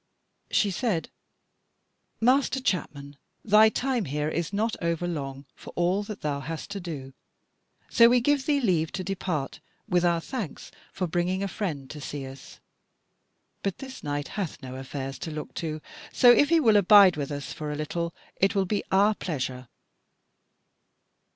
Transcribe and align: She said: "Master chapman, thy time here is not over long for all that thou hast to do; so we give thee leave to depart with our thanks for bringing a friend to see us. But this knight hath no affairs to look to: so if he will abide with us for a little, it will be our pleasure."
She 0.49 0.71
said: 0.71 1.11
"Master 2.19 2.59
chapman, 2.59 3.17
thy 3.45 3.69
time 3.69 4.05
here 4.05 4.29
is 4.29 4.51
not 4.51 4.75
over 4.81 5.07
long 5.07 5.45
for 5.53 5.69
all 5.75 6.01
that 6.01 6.21
thou 6.21 6.39
hast 6.39 6.71
to 6.71 6.79
do; 6.79 7.13
so 7.87 8.09
we 8.09 8.19
give 8.19 8.47
thee 8.47 8.59
leave 8.59 8.91
to 8.93 9.03
depart 9.03 9.59
with 9.87 10.03
our 10.03 10.19
thanks 10.19 10.71
for 10.91 11.05
bringing 11.05 11.43
a 11.43 11.47
friend 11.47 11.87
to 11.91 12.01
see 12.01 12.25
us. 12.25 12.59
But 13.61 13.77
this 13.77 14.01
knight 14.01 14.29
hath 14.29 14.63
no 14.63 14.73
affairs 14.75 15.19
to 15.19 15.29
look 15.29 15.53
to: 15.61 15.81
so 16.11 16.31
if 16.31 16.49
he 16.49 16.59
will 16.59 16.77
abide 16.77 17.15
with 17.15 17.29
us 17.31 17.53
for 17.53 17.71
a 17.71 17.75
little, 17.75 18.11
it 18.37 18.55
will 18.55 18.65
be 18.65 18.83
our 18.91 19.13
pleasure." 19.13 19.67